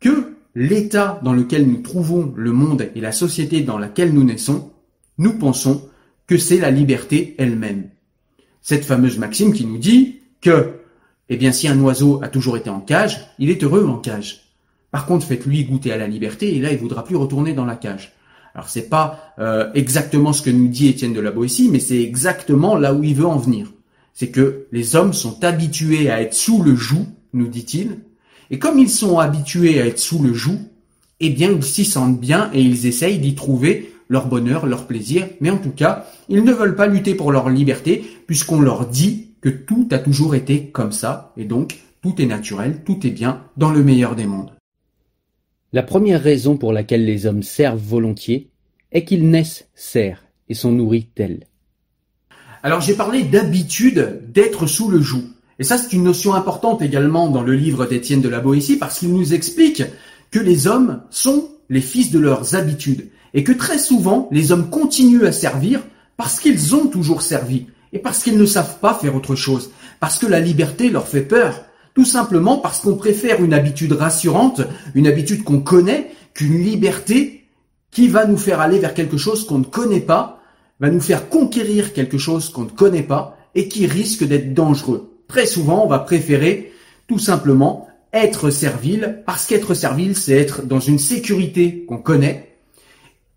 que 0.00 0.36
l'état 0.54 1.20
dans 1.22 1.32
lequel 1.32 1.66
nous 1.66 1.82
trouvons 1.82 2.32
le 2.36 2.52
monde 2.52 2.90
et 2.94 3.00
la 3.00 3.12
société 3.12 3.60
dans 3.60 3.78
laquelle 3.78 4.12
nous 4.12 4.24
naissons, 4.24 4.72
nous 5.18 5.38
pensons 5.38 5.88
que 6.26 6.38
c'est 6.38 6.58
la 6.58 6.70
liberté 6.70 7.34
elle-même. 7.38 7.90
Cette 8.62 8.84
fameuse 8.84 9.18
maxime 9.18 9.52
qui 9.52 9.64
nous 9.64 9.78
dit 9.78 10.20
que, 10.40 10.72
eh 11.28 11.36
bien, 11.36 11.52
si 11.52 11.68
un 11.68 11.80
oiseau 11.80 12.20
a 12.22 12.28
toujours 12.28 12.56
été 12.56 12.70
en 12.70 12.80
cage, 12.80 13.28
il 13.38 13.50
est 13.50 13.62
heureux 13.62 13.86
en 13.86 13.98
cage. 13.98 14.46
Par 14.90 15.06
contre, 15.06 15.26
faites-lui 15.26 15.64
goûter 15.64 15.92
à 15.92 15.96
la 15.96 16.06
liberté 16.06 16.56
et 16.56 16.60
là, 16.60 16.72
il 16.72 16.78
voudra 16.78 17.04
plus 17.04 17.16
retourner 17.16 17.52
dans 17.52 17.64
la 17.64 17.76
cage. 17.76 18.12
Alors, 18.54 18.68
c'est 18.70 18.88
pas 18.88 19.34
euh, 19.38 19.70
exactement 19.74 20.32
ce 20.32 20.40
que 20.40 20.50
nous 20.50 20.68
dit 20.68 20.88
Étienne 20.88 21.12
de 21.12 21.20
la 21.20 21.30
Boétie, 21.30 21.68
mais 21.70 21.80
c'est 21.80 22.02
exactement 22.02 22.76
là 22.76 22.94
où 22.94 23.04
il 23.04 23.14
veut 23.14 23.26
en 23.26 23.36
venir. 23.36 23.70
C'est 24.14 24.30
que 24.30 24.66
les 24.72 24.96
hommes 24.96 25.12
sont 25.12 25.44
habitués 25.44 26.08
à 26.08 26.22
être 26.22 26.32
sous 26.32 26.62
le 26.62 26.74
joug, 26.74 27.06
nous 27.34 27.48
dit-il, 27.48 27.98
et 28.50 28.58
comme 28.58 28.78
ils 28.78 28.90
sont 28.90 29.18
habitués 29.18 29.80
à 29.80 29.86
être 29.86 29.98
sous 29.98 30.22
le 30.22 30.32
joug, 30.32 30.58
eh 31.20 31.30
bien 31.30 31.50
ils 31.50 31.64
s'y 31.64 31.84
sentent 31.84 32.20
bien 32.20 32.50
et 32.52 32.60
ils 32.60 32.86
essayent 32.86 33.18
d'y 33.18 33.34
trouver 33.34 33.92
leur 34.08 34.28
bonheur, 34.28 34.66
leur 34.66 34.86
plaisir, 34.86 35.26
mais 35.40 35.50
en 35.50 35.58
tout 35.58 35.70
cas, 35.70 36.06
ils 36.28 36.44
ne 36.44 36.52
veulent 36.52 36.76
pas 36.76 36.86
lutter 36.86 37.14
pour 37.14 37.32
leur 37.32 37.48
liberté 37.48 38.04
puisqu'on 38.26 38.60
leur 38.60 38.86
dit 38.86 39.30
que 39.40 39.48
tout 39.48 39.88
a 39.90 39.98
toujours 39.98 40.34
été 40.34 40.66
comme 40.68 40.92
ça 40.92 41.32
et 41.36 41.44
donc 41.44 41.78
tout 42.02 42.20
est 42.20 42.26
naturel, 42.26 42.82
tout 42.84 43.06
est 43.06 43.10
bien 43.10 43.42
dans 43.56 43.70
le 43.70 43.82
meilleur 43.82 44.14
des 44.14 44.26
mondes. 44.26 44.52
La 45.72 45.82
première 45.82 46.22
raison 46.22 46.56
pour 46.56 46.72
laquelle 46.72 47.04
les 47.04 47.26
hommes 47.26 47.42
servent 47.42 47.82
volontiers 47.82 48.50
est 48.92 49.04
qu'ils 49.04 49.28
naissent 49.28 49.68
serfs 49.74 50.24
et 50.48 50.54
sont 50.54 50.72
nourris 50.72 51.08
tels. 51.14 51.46
Alors 52.62 52.80
j'ai 52.80 52.94
parlé 52.94 53.24
d'habitude 53.24 54.22
d'être 54.32 54.66
sous 54.66 54.88
le 54.88 55.00
joug. 55.00 55.22
Et 55.58 55.64
ça, 55.64 55.78
c'est 55.78 55.92
une 55.94 56.04
notion 56.04 56.34
importante 56.34 56.82
également 56.82 57.28
dans 57.28 57.42
le 57.42 57.54
livre 57.54 57.86
d'Étienne 57.86 58.20
de 58.20 58.28
la 58.28 58.40
Boétie 58.40 58.76
parce 58.76 58.98
qu'il 58.98 59.12
nous 59.12 59.32
explique 59.32 59.82
que 60.30 60.38
les 60.38 60.66
hommes 60.66 61.00
sont 61.10 61.48
les 61.70 61.80
fils 61.80 62.10
de 62.10 62.18
leurs 62.18 62.54
habitudes 62.54 63.08
et 63.32 63.42
que 63.42 63.52
très 63.52 63.78
souvent, 63.78 64.28
les 64.30 64.52
hommes 64.52 64.68
continuent 64.68 65.24
à 65.24 65.32
servir 65.32 65.80
parce 66.16 66.40
qu'ils 66.40 66.74
ont 66.74 66.86
toujours 66.86 67.22
servi 67.22 67.66
et 67.92 67.98
parce 67.98 68.22
qu'ils 68.22 68.38
ne 68.38 68.46
savent 68.46 68.78
pas 68.80 68.94
faire 68.94 69.14
autre 69.14 69.34
chose, 69.34 69.70
parce 70.00 70.18
que 70.18 70.26
la 70.26 70.40
liberté 70.40 70.90
leur 70.90 71.08
fait 71.08 71.22
peur, 71.22 71.62
tout 71.94 72.04
simplement 72.04 72.58
parce 72.58 72.80
qu'on 72.80 72.96
préfère 72.96 73.42
une 73.42 73.54
habitude 73.54 73.92
rassurante, 73.92 74.60
une 74.94 75.06
habitude 75.06 75.44
qu'on 75.44 75.60
connaît, 75.60 76.10
qu'une 76.34 76.62
liberté 76.62 77.44
qui 77.90 78.08
va 78.08 78.26
nous 78.26 78.36
faire 78.36 78.60
aller 78.60 78.78
vers 78.78 78.92
quelque 78.92 79.16
chose 79.16 79.46
qu'on 79.46 79.58
ne 79.58 79.64
connaît 79.64 80.00
pas, 80.00 80.42
va 80.80 80.90
nous 80.90 81.00
faire 81.00 81.30
conquérir 81.30 81.94
quelque 81.94 82.18
chose 82.18 82.50
qu'on 82.50 82.64
ne 82.64 82.70
connaît 82.70 83.02
pas 83.02 83.38
et 83.54 83.68
qui 83.68 83.86
risque 83.86 84.24
d'être 84.24 84.52
dangereux 84.52 85.15
très 85.28 85.46
souvent, 85.46 85.84
on 85.84 85.88
va 85.88 85.98
préférer 85.98 86.72
tout 87.06 87.18
simplement 87.18 87.88
être 88.12 88.50
servile, 88.50 89.22
parce 89.26 89.46
qu'être 89.46 89.74
servile, 89.74 90.16
c'est 90.16 90.32
être 90.32 90.64
dans 90.64 90.80
une 90.80 90.98
sécurité 90.98 91.84
qu'on 91.86 91.98
connaît, 91.98 92.56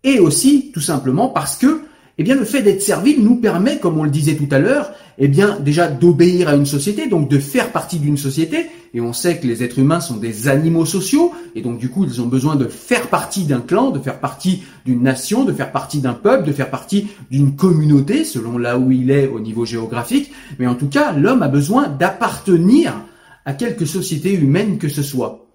et 0.04 0.18
aussi 0.18 0.70
tout 0.72 0.80
simplement 0.80 1.28
parce 1.28 1.56
que 1.56 1.82
eh 2.20 2.22
bien, 2.22 2.34
le 2.34 2.44
fait 2.44 2.60
d'être 2.60 2.82
servile 2.82 3.24
nous 3.24 3.36
permet, 3.36 3.78
comme 3.78 3.98
on 3.98 4.04
le 4.04 4.10
disait 4.10 4.34
tout 4.34 4.48
à 4.50 4.58
l'heure, 4.58 4.92
eh 5.16 5.26
bien, 5.26 5.58
déjà 5.58 5.88
d'obéir 5.88 6.50
à 6.50 6.54
une 6.54 6.66
société, 6.66 7.08
donc 7.08 7.30
de 7.30 7.38
faire 7.38 7.72
partie 7.72 7.98
d'une 7.98 8.18
société. 8.18 8.66
Et 8.92 9.00
on 9.00 9.14
sait 9.14 9.38
que 9.38 9.46
les 9.46 9.64
êtres 9.64 9.78
humains 9.78 10.00
sont 10.00 10.18
des 10.18 10.46
animaux 10.46 10.84
sociaux, 10.84 11.32
et 11.54 11.62
donc 11.62 11.78
du 11.78 11.88
coup, 11.88 12.04
ils 12.04 12.20
ont 12.20 12.26
besoin 12.26 12.56
de 12.56 12.66
faire 12.66 13.06
partie 13.06 13.44
d'un 13.44 13.62
clan, 13.62 13.90
de 13.90 13.98
faire 13.98 14.20
partie 14.20 14.64
d'une 14.84 15.02
nation, 15.02 15.46
de 15.46 15.52
faire 15.54 15.72
partie 15.72 16.00
d'un 16.00 16.12
peuple, 16.12 16.46
de 16.46 16.52
faire 16.52 16.68
partie 16.68 17.06
d'une 17.30 17.56
communauté, 17.56 18.22
selon 18.24 18.58
là 18.58 18.78
où 18.78 18.92
il 18.92 19.10
est 19.10 19.26
au 19.26 19.40
niveau 19.40 19.64
géographique. 19.64 20.30
Mais 20.58 20.66
en 20.66 20.74
tout 20.74 20.88
cas, 20.88 21.12
l'homme 21.12 21.42
a 21.42 21.48
besoin 21.48 21.88
d'appartenir 21.88 23.02
à 23.46 23.54
quelque 23.54 23.86
société 23.86 24.34
humaine 24.34 24.76
que 24.76 24.90
ce 24.90 25.02
soit. 25.02 25.46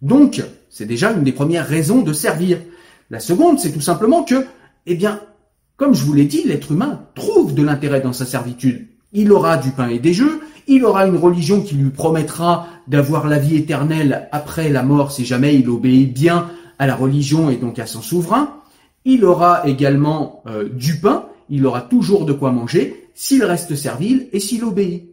Donc, 0.00 0.44
c'est 0.70 0.86
déjà 0.86 1.10
une 1.10 1.24
des 1.24 1.32
premières 1.32 1.66
raisons 1.66 2.02
de 2.02 2.12
servir. 2.12 2.58
La 3.10 3.18
seconde, 3.18 3.58
c'est 3.58 3.72
tout 3.72 3.80
simplement 3.80 4.22
que, 4.22 4.46
eh 4.86 4.94
bien, 4.94 5.18
comme 5.76 5.94
je 5.94 6.04
vous 6.04 6.12
l'ai 6.12 6.24
dit, 6.24 6.44
l'être 6.44 6.72
humain 6.72 7.02
trouve 7.14 7.54
de 7.54 7.62
l'intérêt 7.62 8.00
dans 8.00 8.12
sa 8.12 8.24
servitude. 8.24 8.86
Il 9.12 9.32
aura 9.32 9.56
du 9.56 9.70
pain 9.70 9.88
et 9.88 9.98
des 9.98 10.12
jeux, 10.12 10.40
il 10.66 10.84
aura 10.84 11.06
une 11.06 11.16
religion 11.16 11.60
qui 11.60 11.74
lui 11.74 11.90
promettra 11.90 12.66
d'avoir 12.86 13.28
la 13.28 13.38
vie 13.38 13.56
éternelle 13.56 14.28
après 14.32 14.68
la 14.68 14.82
mort 14.82 15.12
si 15.12 15.24
jamais 15.24 15.56
il 15.56 15.68
obéit 15.68 16.12
bien 16.12 16.50
à 16.78 16.86
la 16.86 16.94
religion 16.94 17.50
et 17.50 17.56
donc 17.56 17.78
à 17.78 17.86
son 17.86 18.02
souverain. 18.02 18.54
Il 19.04 19.24
aura 19.24 19.66
également 19.66 20.42
euh, 20.46 20.68
du 20.68 21.00
pain, 21.00 21.26
il 21.50 21.66
aura 21.66 21.82
toujours 21.82 22.24
de 22.24 22.32
quoi 22.32 22.52
manger 22.52 23.08
s'il 23.14 23.44
reste 23.44 23.74
servile 23.74 24.28
et 24.32 24.40
s'il 24.40 24.64
obéit. 24.64 25.10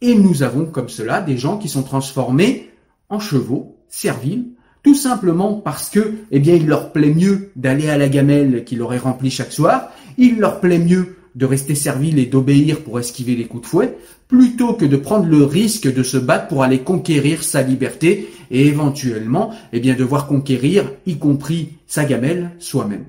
Et 0.00 0.14
nous 0.14 0.42
avons 0.42 0.66
comme 0.66 0.88
cela 0.88 1.20
des 1.20 1.36
gens 1.36 1.58
qui 1.58 1.68
sont 1.68 1.82
transformés 1.82 2.70
en 3.08 3.20
chevaux, 3.20 3.76
serviles, 3.88 4.46
tout 4.82 4.94
simplement 4.94 5.54
parce 5.54 5.90
que, 5.90 6.14
eh 6.30 6.38
bien, 6.38 6.54
il 6.54 6.66
leur 6.66 6.92
plaît 6.92 7.14
mieux 7.14 7.50
d'aller 7.56 7.88
à 7.88 7.98
la 7.98 8.08
gamelle 8.08 8.64
qu'il 8.64 8.82
aurait 8.82 8.98
remplie 8.98 9.30
chaque 9.30 9.52
soir, 9.52 9.92
il 10.18 10.38
leur 10.38 10.60
plaît 10.60 10.78
mieux 10.78 11.16
de 11.34 11.46
rester 11.46 11.74
servile 11.74 12.18
et 12.18 12.26
d'obéir 12.26 12.80
pour 12.80 12.98
esquiver 12.98 13.36
les 13.36 13.44
coups 13.44 13.62
de 13.62 13.68
fouet, 13.68 13.96
plutôt 14.26 14.74
que 14.74 14.84
de 14.84 14.96
prendre 14.96 15.26
le 15.26 15.44
risque 15.44 15.92
de 15.92 16.02
se 16.02 16.16
battre 16.16 16.48
pour 16.48 16.62
aller 16.62 16.80
conquérir 16.80 17.42
sa 17.42 17.62
liberté 17.62 18.28
et 18.50 18.66
éventuellement, 18.66 19.50
eh 19.72 19.80
bien, 19.80 19.94
devoir 19.94 20.26
conquérir, 20.26 20.90
y 21.06 21.16
compris 21.16 21.74
sa 21.86 22.04
gamelle, 22.04 22.50
soi-même. 22.58 23.04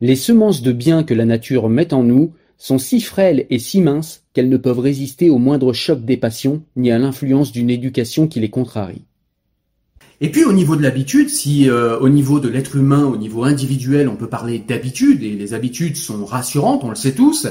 Les 0.00 0.16
semences 0.16 0.62
de 0.62 0.72
bien 0.72 1.04
que 1.04 1.14
la 1.14 1.24
nature 1.24 1.68
met 1.68 1.92
en 1.92 2.02
nous 2.02 2.32
sont 2.56 2.78
si 2.78 3.00
frêles 3.00 3.46
et 3.50 3.58
si 3.58 3.80
minces 3.80 4.24
qu'elles 4.32 4.48
ne 4.48 4.56
peuvent 4.56 4.80
résister 4.80 5.30
au 5.30 5.38
moindre 5.38 5.72
choc 5.72 6.04
des 6.04 6.16
passions 6.16 6.62
ni 6.76 6.90
à 6.90 6.98
l'influence 6.98 7.52
d'une 7.52 7.70
éducation 7.70 8.26
qui 8.26 8.40
les 8.40 8.50
contrarie. 8.50 9.07
Et 10.20 10.30
puis 10.30 10.44
au 10.44 10.52
niveau 10.52 10.74
de 10.74 10.82
l'habitude, 10.82 11.30
si 11.30 11.70
euh, 11.70 11.98
au 12.00 12.08
niveau 12.08 12.40
de 12.40 12.48
l'être 12.48 12.76
humain, 12.76 13.04
au 13.04 13.16
niveau 13.16 13.44
individuel, 13.44 14.08
on 14.08 14.16
peut 14.16 14.26
parler 14.26 14.58
d'habitude, 14.58 15.22
et 15.22 15.30
les 15.30 15.54
habitudes 15.54 15.96
sont 15.96 16.24
rassurantes, 16.24 16.82
on 16.82 16.90
le 16.90 16.96
sait 16.96 17.12
tous, 17.12 17.46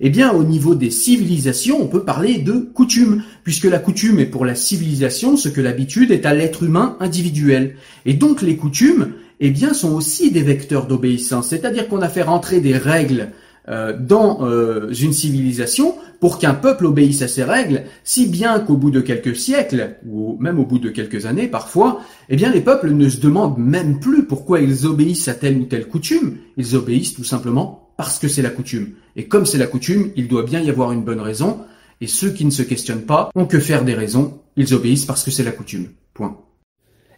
eh 0.00 0.08
bien 0.08 0.32
au 0.32 0.42
niveau 0.42 0.74
des 0.74 0.90
civilisations, 0.90 1.82
on 1.82 1.88
peut 1.88 2.04
parler 2.04 2.38
de 2.38 2.52
coutume, 2.52 3.22
puisque 3.44 3.64
la 3.64 3.78
coutume 3.78 4.18
est 4.18 4.26
pour 4.26 4.46
la 4.46 4.54
civilisation 4.54 5.36
ce 5.36 5.50
que 5.50 5.60
l'habitude 5.60 6.10
est 6.10 6.24
à 6.24 6.32
l'être 6.32 6.62
humain 6.62 6.96
individuel. 7.00 7.76
Et 8.06 8.14
donc 8.14 8.40
les 8.40 8.56
coutumes, 8.56 9.12
eh 9.40 9.50
bien, 9.50 9.74
sont 9.74 9.92
aussi 9.92 10.30
des 10.30 10.42
vecteurs 10.42 10.86
d'obéissance, 10.86 11.48
c'est-à-dire 11.48 11.88
qu'on 11.88 12.00
a 12.00 12.08
fait 12.08 12.22
rentrer 12.22 12.60
des 12.60 12.78
règles 12.78 13.32
euh, 13.68 13.96
dans 13.98 14.46
euh, 14.46 14.92
une 14.92 15.12
civilisation 15.12 15.96
pour 16.20 16.38
qu'un 16.38 16.54
peuple 16.54 16.86
obéisse 16.86 17.22
à 17.22 17.28
ces 17.28 17.42
règles, 17.42 17.82
si 18.04 18.26
bien 18.26 18.60
qu'au 18.60 18.76
bout 18.76 18.90
de 18.90 19.00
quelques 19.00 19.36
siècles, 19.36 19.96
ou 20.08 20.36
même 20.38 20.58
au 20.58 20.64
bout 20.64 20.78
de 20.78 20.90
quelques 20.90 21.26
années 21.26 21.48
parfois, 21.48 22.00
eh 22.28 22.36
bien 22.36 22.50
les 22.50 22.60
peuples 22.60 22.90
ne 22.90 23.08
se 23.08 23.20
demandent 23.20 23.58
même 23.58 24.00
plus 24.00 24.24
pourquoi 24.24 24.60
ils 24.60 24.86
obéissent 24.86 25.28
à 25.28 25.34
telle 25.34 25.58
ou 25.58 25.64
telle 25.64 25.88
coutume, 25.88 26.38
ils 26.56 26.76
obéissent 26.76 27.14
tout 27.14 27.24
simplement 27.24 27.92
parce 27.96 28.18
que 28.18 28.28
c'est 28.28 28.42
la 28.42 28.50
coutume. 28.50 28.92
Et 29.16 29.26
comme 29.26 29.46
c'est 29.46 29.58
la 29.58 29.66
coutume, 29.66 30.10
il 30.16 30.28
doit 30.28 30.44
bien 30.44 30.60
y 30.60 30.70
avoir 30.70 30.92
une 30.92 31.04
bonne 31.04 31.20
raison, 31.20 31.58
et 32.00 32.06
ceux 32.06 32.30
qui 32.30 32.44
ne 32.44 32.50
se 32.50 32.62
questionnent 32.62 33.06
pas 33.06 33.30
ont 33.34 33.46
que 33.46 33.58
faire 33.58 33.84
des 33.84 33.94
raisons, 33.94 34.40
ils 34.56 34.74
obéissent 34.74 35.06
parce 35.06 35.24
que 35.24 35.30
c'est 35.30 35.44
la 35.44 35.52
coutume. 35.52 35.88
Point. 36.14 36.38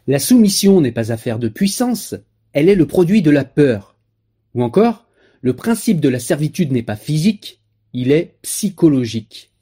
La 0.07 0.19
soumission 0.19 0.81
n'est 0.81 0.93
pas 0.93 1.13
affaire 1.13 1.39
de 1.39 1.49
puissance, 1.49 2.15
elle 2.53 2.69
est 2.69 2.75
le 2.75 2.87
produit 2.87 3.23
de 3.23 3.31
la 3.31 3.45
peur. 3.45 3.97
Ou 4.55 4.63
encore, 4.63 5.08
le 5.41 5.53
principe 5.55 6.01
de 6.01 6.09
la 6.09 6.19
servitude 6.19 6.73
n'est 6.73 6.83
pas 6.83 6.97
physique, 6.97 7.61
il 7.93 8.11
est 8.11 8.39
psychologique. 8.43 9.53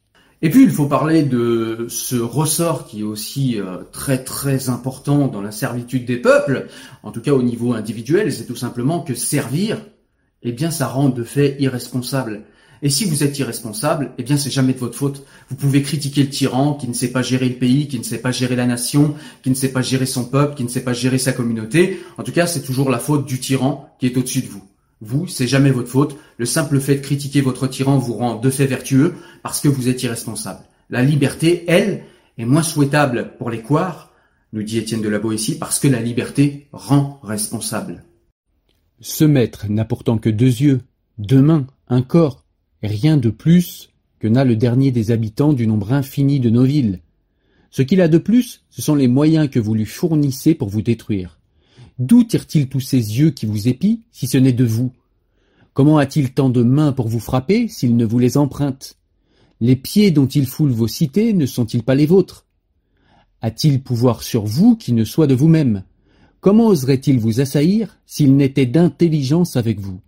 Et 0.43 0.51
puis 0.51 0.63
il 0.63 0.71
faut 0.71 0.87
parler 0.87 1.23
de 1.23 1.87
ce 1.89 2.17
ressort 2.17 2.87
qui 2.87 3.01
est 3.01 3.05
aussi 3.05 3.59
euh, 3.59 3.79
très 3.91 4.23
très 4.23 4.69
important 4.69 5.29
dans 5.29 5.41
la 5.41 5.51
servitude 5.51 6.05
des 6.05 6.19
peuples, 6.19 6.67
en 7.03 7.11
tout 7.11 7.23
cas 7.23 7.33
au 7.33 7.43
niveau 7.43 7.73
individuel, 7.73 8.33
c'est 8.33 8.45
tout 8.45 8.57
simplement 8.57 9.01
que 9.01 9.15
servir, 9.15 9.79
eh 10.43 10.53
bien 10.53 10.71
ça 10.71 10.87
rend 10.89 11.09
de 11.09 11.25
fait 11.25 11.57
irresponsable. 11.59 12.43
Et 12.83 12.91
si 12.91 13.07
vous 13.07 13.25
êtes 13.25 13.39
irresponsable, 13.39 14.13
eh 14.19 14.23
bien 14.23 14.37
c'est 14.37 14.51
jamais 14.51 14.75
de 14.75 14.79
votre 14.79 14.99
faute. 14.99 15.25
Vous 15.49 15.57
pouvez 15.57 15.81
critiquer 15.81 16.23
le 16.23 16.29
tyran 16.29 16.75
qui 16.75 16.87
ne 16.87 16.93
sait 16.93 17.11
pas 17.11 17.23
gérer 17.23 17.49
le 17.49 17.55
pays, 17.55 17.89
qui 17.89 17.99
ne 17.99 18.05
sait 18.05 18.19
pas 18.19 18.33
gérer 18.33 18.57
la 18.57 18.67
nation, 18.67 19.15
qui 19.43 19.49
ne 19.49 19.55
sait 19.55 19.73
pas 19.73 19.81
gérer 19.81 20.07
son 20.07 20.27
peuple, 20.27 20.55
qui 20.55 20.65
ne 20.65 20.69
sait 20.69 20.85
pas 20.85 20.93
gérer 20.93 21.19
sa 21.19 21.33
communauté. 21.33 22.01
En 22.19 22.23
tout 22.23 22.33
cas, 22.33 22.47
c'est 22.47 22.63
toujours 22.63 22.91
la 22.91 22.99
faute 22.99 23.25
du 23.25 23.41
tyran 23.41 23.89
qui 23.99 24.07
est 24.07 24.17
au-dessus 24.19 24.43
de 24.43 24.49
vous. 24.49 24.63
Vous, 25.01 25.27
c'est 25.27 25.47
jamais 25.47 25.71
votre 25.71 25.89
faute. 25.89 26.17
Le 26.39 26.47
simple 26.47 26.81
fait 26.81 26.97
de 26.97 27.01
critiquer 27.01 27.41
votre 27.41 27.67
tyran 27.67 27.99
vous 27.99 28.15
rend 28.15 28.37
de 28.37 28.51
fait 28.51 28.67
vertueux 28.67 29.15
parce 29.43 29.61
que 29.61 29.69
vous 29.69 29.89
êtes 29.89 30.03
irresponsable. 30.03 30.61
La 30.89 31.03
liberté, 31.03 31.65
elle, 31.69 32.05
est 32.39 32.45
moins 32.45 32.63
souhaitable 32.63 33.33
pour 33.39 33.51
les 33.51 33.61
couards, 33.61 34.13
nous 34.53 34.63
dit 34.63 34.79
Étienne 34.79 35.03
de 35.03 35.09
la 35.09 35.21
parce 35.59 35.81
que 35.81 35.89
la 35.89 36.01
liberté 36.01 36.69
rend 36.73 37.21
responsable. 37.23 38.05
Ce 39.01 39.25
maître 39.25 39.67
n'a 39.69 39.85
pourtant 39.85 40.17
que 40.17 40.31
deux 40.31 40.47
yeux, 40.47 40.81
deux 41.19 41.43
mains, 41.43 41.67
un 41.89 42.03
corps, 42.03 42.45
rien 42.83 43.17
de 43.17 43.31
plus 43.31 43.91
que 44.19 44.29
n'a 44.29 44.45
le 44.45 44.57
dernier 44.57 44.91
des 44.91 45.11
habitants 45.11 45.53
du 45.53 45.67
nombre 45.67 45.93
infini 45.93 46.41
de 46.41 46.49
nos 46.49 46.65
villes. 46.65 47.01
Ce 47.71 47.83
qu'il 47.83 48.01
a 48.01 48.09
de 48.09 48.19
plus, 48.19 48.65
ce 48.71 48.81
sont 48.81 48.95
les 48.95 49.09
moyens 49.09 49.51
que 49.51 49.61
vous 49.61 49.75
lui 49.75 49.85
fournissez 49.85 50.55
pour 50.55 50.71
vous 50.71 50.81
détruire. 50.81 51.39
D'où 51.99 52.25
tire-t-il 52.25 52.69
tous 52.69 52.81
ces 52.81 53.19
yeux 53.19 53.31
qui 53.31 53.47
vous 53.47 53.69
épient, 53.69 53.99
si 54.13 54.27
ce 54.27 54.37
n'est 54.37 54.53
de 54.53 54.65
vous? 54.65 54.93
Comment 55.73 55.97
a-t-il 55.97 56.33
tant 56.33 56.51
de 56.51 56.63
mains 56.63 56.93
pour 56.93 57.09
vous 57.09 57.21
frapper 57.21 57.69
s'il 57.69 57.97
ne 57.97 58.05
vous 58.05 58.19
les 58.19 58.37
emprunte? 58.37 58.97
Les 59.61 59.77
pieds 59.77 60.11
dont 60.11 60.27
il 60.27 60.47
foule 60.47 60.71
vos 60.71 60.89
cités 60.89 61.33
ne 61.33 61.47
sont-ils 61.47 61.83
pas 61.83 61.95
les 61.95 62.05
vôtres? 62.05 62.45
A-t-il 63.41 63.83
pouvoir 63.83 64.23
sur 64.23 64.45
vous 64.45 64.77
qui 64.77 64.93
ne 64.93 65.05
soit 65.05 65.27
de 65.27 65.35
vous-même? 65.35 65.85
Comment 66.41 66.67
oserait-il 66.67 67.19
vous 67.19 67.41
assaillir 67.41 67.99
s'il 68.05 68.37
n'était 68.37 68.67
d'intelligence 68.67 69.57
avec 69.57 69.81
vous? 69.81 70.01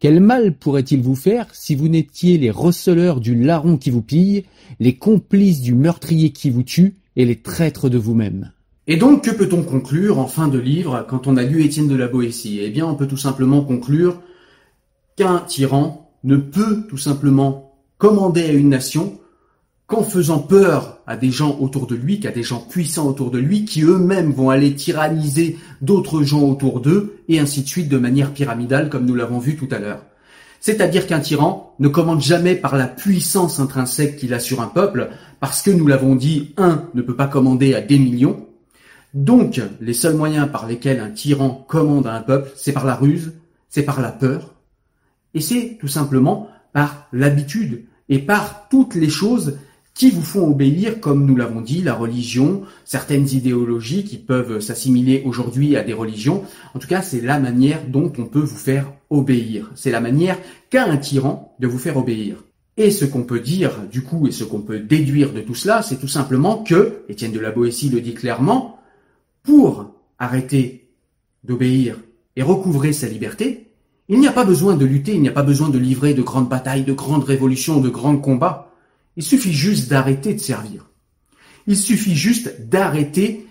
Quel 0.00 0.20
mal 0.20 0.54
pourrait-il 0.54 1.00
vous 1.00 1.16
faire 1.16 1.54
si 1.54 1.74
vous 1.74 1.88
n'étiez 1.88 2.36
les 2.36 2.50
receleurs 2.50 3.20
du 3.20 3.34
larron 3.34 3.78
qui 3.78 3.90
vous 3.90 4.02
pille, 4.02 4.44
les 4.78 4.96
complices 4.96 5.62
du 5.62 5.74
meurtrier 5.74 6.30
qui 6.30 6.50
vous 6.50 6.62
tue 6.62 6.96
et 7.16 7.24
les 7.24 7.40
traîtres 7.40 7.88
de 7.88 7.96
vous-même? 7.96 8.52
Et 8.86 8.96
donc, 8.96 9.24
que 9.24 9.30
peut-on 9.30 9.62
conclure 9.62 10.18
en 10.18 10.26
fin 10.26 10.48
de 10.48 10.58
livre 10.58 11.06
quand 11.08 11.26
on 11.26 11.36
a 11.36 11.42
lu 11.42 11.64
Étienne 11.64 11.88
de 11.88 11.96
la 11.96 12.06
Boétie? 12.06 12.60
Eh 12.62 12.70
bien, 12.70 12.86
on 12.86 12.94
peut 12.94 13.06
tout 13.06 13.16
simplement 13.16 13.62
conclure 13.62 14.20
qu'un 15.16 15.38
tyran 15.38 16.10
ne 16.22 16.36
peut 16.36 16.84
tout 16.88 16.98
simplement 16.98 17.78
commander 17.98 18.42
à 18.42 18.52
une 18.52 18.68
nation 18.68 19.18
qu'en 19.86 20.02
faisant 20.02 20.38
peur 20.38 20.98
à 21.06 21.16
des 21.16 21.30
gens 21.30 21.58
autour 21.60 21.86
de 21.86 21.94
lui, 21.94 22.20
qu'à 22.20 22.30
des 22.30 22.42
gens 22.42 22.58
puissants 22.58 23.06
autour 23.06 23.30
de 23.30 23.38
lui, 23.38 23.64
qui 23.64 23.82
eux-mêmes 23.82 24.32
vont 24.32 24.50
aller 24.50 24.74
tyranniser 24.74 25.58
d'autres 25.82 26.22
gens 26.22 26.42
autour 26.42 26.80
d'eux, 26.80 27.16
et 27.28 27.38
ainsi 27.38 27.62
de 27.62 27.68
suite 27.68 27.88
de 27.88 27.98
manière 27.98 28.32
pyramidale, 28.32 28.88
comme 28.88 29.06
nous 29.06 29.14
l'avons 29.14 29.38
vu 29.38 29.56
tout 29.56 29.68
à 29.70 29.78
l'heure. 29.78 30.02
C'est-à-dire 30.60 31.06
qu'un 31.06 31.20
tyran 31.20 31.74
ne 31.78 31.88
commande 31.88 32.22
jamais 32.22 32.54
par 32.54 32.76
la 32.76 32.86
puissance 32.86 33.60
intrinsèque 33.60 34.16
qu'il 34.16 34.32
a 34.32 34.40
sur 34.40 34.62
un 34.62 34.66
peuple, 34.66 35.10
parce 35.40 35.60
que 35.60 35.70
nous 35.70 35.86
l'avons 35.86 36.14
dit, 36.14 36.54
un 36.56 36.84
ne 36.94 37.02
peut 37.02 37.16
pas 37.16 37.26
commander 37.26 37.74
à 37.74 37.82
des 37.82 37.98
millions. 37.98 38.46
Donc, 39.14 39.60
les 39.80 39.94
seuls 39.94 40.16
moyens 40.16 40.48
par 40.50 40.66
lesquels 40.66 41.00
un 41.00 41.10
tyran 41.10 41.64
commande 41.68 42.06
à 42.06 42.14
un 42.14 42.20
peuple, 42.20 42.50
c'est 42.56 42.72
par 42.72 42.84
la 42.84 42.96
ruse, 42.96 43.32
c'est 43.68 43.84
par 43.84 44.00
la 44.00 44.10
peur, 44.10 44.54
et 45.34 45.40
c'est 45.40 45.78
tout 45.80 45.88
simplement 45.88 46.48
par 46.72 47.06
l'habitude 47.12 47.84
et 48.08 48.18
par 48.18 48.68
toutes 48.68 48.96
les 48.96 49.08
choses 49.08 49.58
qui 49.94 50.10
vous 50.10 50.22
font 50.22 50.50
obéir, 50.50 51.00
comme 51.00 51.24
nous 51.24 51.36
l'avons 51.36 51.60
dit, 51.60 51.80
la 51.80 51.94
religion, 51.94 52.62
certaines 52.84 53.28
idéologies 53.28 54.04
qui 54.04 54.18
peuvent 54.18 54.58
s'assimiler 54.58 55.22
aujourd'hui 55.24 55.76
à 55.76 55.84
des 55.84 55.92
religions. 55.92 56.42
En 56.74 56.80
tout 56.80 56.88
cas, 56.88 57.00
c'est 57.00 57.20
la 57.20 57.38
manière 57.38 57.86
dont 57.86 58.12
on 58.18 58.24
peut 58.24 58.40
vous 58.40 58.56
faire 58.56 58.92
obéir. 59.10 59.70
C'est 59.76 59.92
la 59.92 60.00
manière 60.00 60.36
qu'a 60.70 60.90
un 60.90 60.96
tyran 60.96 61.54
de 61.60 61.68
vous 61.68 61.78
faire 61.78 61.96
obéir. 61.96 62.42
Et 62.76 62.90
ce 62.90 63.04
qu'on 63.04 63.22
peut 63.22 63.38
dire, 63.38 63.70
du 63.90 64.02
coup, 64.02 64.26
et 64.26 64.32
ce 64.32 64.42
qu'on 64.42 64.62
peut 64.62 64.80
déduire 64.80 65.32
de 65.32 65.40
tout 65.40 65.54
cela, 65.54 65.82
c'est 65.82 66.00
tout 66.00 66.08
simplement 66.08 66.64
que, 66.64 67.04
Étienne 67.08 67.30
de 67.30 67.38
la 67.38 67.52
Boétie 67.52 67.88
le 67.88 68.00
dit 68.00 68.14
clairement, 68.14 68.73
pour 69.44 69.92
arrêter 70.18 70.88
d'obéir 71.44 72.00
et 72.34 72.42
recouvrer 72.42 72.92
sa 72.92 73.06
liberté, 73.06 73.70
il 74.08 74.18
n'y 74.18 74.26
a 74.26 74.32
pas 74.32 74.44
besoin 74.44 74.74
de 74.74 74.84
lutter, 74.84 75.14
il 75.14 75.22
n'y 75.22 75.28
a 75.28 75.32
pas 75.32 75.42
besoin 75.42 75.68
de 75.68 75.78
livrer 75.78 76.12
de 76.12 76.22
grandes 76.22 76.48
batailles, 76.48 76.84
de 76.84 76.92
grandes 76.92 77.24
révolutions, 77.24 77.80
de 77.80 77.88
grands 77.88 78.18
combats. 78.18 78.72
Il 79.16 79.22
suffit 79.22 79.52
juste 79.52 79.88
d'arrêter 79.88 80.34
de 80.34 80.40
servir. 80.40 80.90
Il 81.66 81.76
suffit 81.76 82.16
juste 82.16 82.68
d'arrêter 82.68 83.46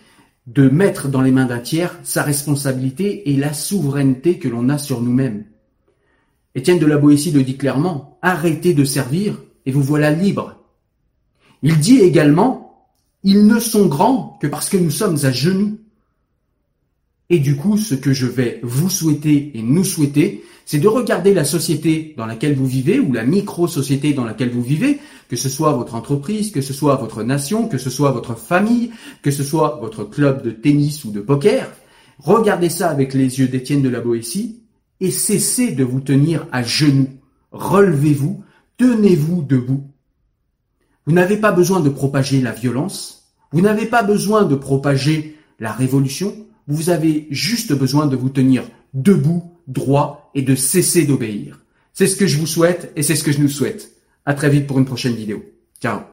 de 0.46 0.68
mettre 0.68 1.08
dans 1.08 1.22
les 1.22 1.32
mains 1.32 1.46
d'un 1.46 1.60
tiers 1.60 1.98
sa 2.04 2.22
responsabilité 2.22 3.32
et 3.32 3.38
la 3.38 3.54
souveraineté 3.54 4.38
que 4.38 4.50
l'on 4.50 4.70
a 4.70 4.78
sur 4.78 5.02
nous-mêmes. 5.02 5.46
Étienne 6.54 6.80
de 6.80 6.86
la 6.86 6.98
Boétie 6.98 7.32
le 7.32 7.44
dit 7.44 7.58
clairement, 7.58 8.20
arrêtez 8.22 8.74
de 8.74 8.84
servir 8.84 9.42
et 9.66 9.72
vous 9.72 9.82
voilà 9.82 10.12
libre. 10.12 10.60
Il 11.64 11.80
dit 11.80 12.00
également, 12.00 12.90
ils 13.24 13.48
ne 13.48 13.60
sont 13.60 13.88
grands 13.88 14.38
que 14.42 14.48
parce 14.48 14.70
que 14.70 14.78
nous 14.78 14.92
sommes 14.92 15.18
à 15.24 15.32
genoux. 15.32 15.80
Et 17.34 17.40
du 17.40 17.56
coup, 17.56 17.78
ce 17.78 17.96
que 17.96 18.14
je 18.14 18.28
vais 18.28 18.60
vous 18.62 18.92
souhaiter 18.92 19.54
et 19.56 19.64
nous 19.64 19.84
souhaiter, 19.84 20.44
c'est 20.68 20.78
de 20.78 20.88
regarder 20.88 21.34
la 21.34 21.44
société 21.44 22.14
dans 22.16 22.28
laquelle 22.28 22.54
vous 22.54 22.68
vivez 22.68 23.00
ou 23.00 23.12
la 23.12 23.24
micro-société 23.24 24.14
dans 24.14 24.24
laquelle 24.24 24.52
vous 24.52 24.62
vivez, 24.62 25.00
que 25.30 25.36
ce 25.36 25.50
soit 25.50 25.74
votre 25.74 25.96
entreprise, 25.96 26.52
que 26.52 26.62
ce 26.62 26.74
soit 26.74 26.96
votre 26.96 27.24
nation, 27.24 27.68
que 27.68 27.80
ce 27.80 27.90
soit 27.90 28.12
votre 28.12 28.36
famille, 28.36 28.92
que 29.24 29.32
ce 29.32 29.44
soit 29.44 29.80
votre 29.82 30.04
club 30.04 30.44
de 30.44 30.52
tennis 30.52 31.06
ou 31.06 31.12
de 31.12 31.22
poker. 31.22 31.72
Regardez 32.20 32.70
ça 32.70 32.92
avec 32.92 33.16
les 33.16 33.40
yeux 33.40 33.48
d'Étienne 33.48 33.82
de 33.82 33.90
la 33.90 34.00
Boétie 34.00 34.62
et 35.00 35.10
cessez 35.10 35.72
de 35.72 35.84
vous 35.84 36.02
tenir 36.02 36.46
à 36.52 36.62
genoux. 36.62 37.10
Relevez-vous, 37.52 38.44
tenez-vous 38.78 39.42
debout. 39.42 39.90
Vous 41.08 41.14
n'avez 41.14 41.38
pas 41.38 41.52
besoin 41.52 41.80
de 41.80 41.90
propager 41.90 42.42
la 42.42 42.52
violence, 42.52 43.34
vous 43.52 43.62
n'avez 43.62 43.88
pas 43.88 44.04
besoin 44.04 44.44
de 44.44 44.54
propager 44.54 45.36
la 45.60 45.72
révolution, 45.72 46.36
vous 46.68 46.90
avez 46.90 47.28
juste 47.30 47.74
besoin 47.74 48.08
de 48.08 48.16
vous 48.16 48.30
tenir 48.30 48.64
debout, 48.94 49.52
droit 49.68 50.32
et 50.36 50.42
de 50.42 50.56
cesser 50.56 51.06
d'obéir. 51.06 51.60
C'est 51.94 52.08
ce 52.08 52.16
que 52.16 52.28
je 52.28 52.38
vous 52.38 52.48
souhaite 52.48 52.92
et 52.96 53.04
c'est 53.04 53.16
ce 53.16 53.24
que 53.24 53.32
je 53.32 53.42
nous 53.42 53.50
souhaite. 53.50 53.92
À 54.26 54.34
très 54.34 54.50
vite 54.50 54.68
pour 54.68 54.80
une 54.80 54.86
prochaine 54.86 55.16
vidéo. 55.16 55.44
Ciao. 55.82 56.13